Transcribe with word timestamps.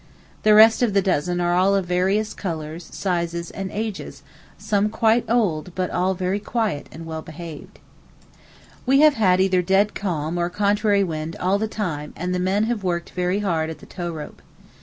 The 0.41 0.55
rest 0.55 0.81
of 0.81 0.95
the 0.95 1.01
dozen 1.03 1.39
are 1.39 1.55
of 1.77 1.85
various 1.85 2.33
colours, 2.33 2.89
sizes 2.91 3.51
and 3.51 3.69
ages, 3.71 4.23
some 4.57 4.89
quite 4.89 5.23
old, 5.29 5.75
but 5.75 5.91
all 5.91 6.15
very 6.15 6.39
quiet 6.39 6.89
and 6.91 7.05
well 7.05 7.21
behaved. 7.21 7.77
We 8.87 9.01
have 9.01 9.13
had 9.13 9.39
either 9.39 9.61
dead 9.61 9.93
calm 9.93 10.39
or 10.39 10.49
contrary 10.49 11.03
wind 11.03 11.35
all 11.39 11.59
the 11.59 11.67
time 11.67 12.13
and 12.15 12.33
the 12.33 12.39
men 12.39 12.63
have 12.63 12.83
worked 12.83 13.11
very 13.11 13.41
hard 13.41 13.69
at 13.69 13.77
the 13.77 13.85
tow 13.85 14.11
rope. 14.11 14.41